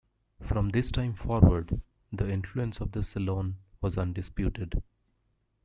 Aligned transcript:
From 0.41 0.69
this 0.69 0.89
time 0.89 1.13
forward, 1.13 1.79
the 2.11 2.27
influence 2.27 2.79
of 2.81 2.91
the 2.91 3.03
Salon 3.03 3.57
was 3.81 3.99
undisputed. 3.99 4.81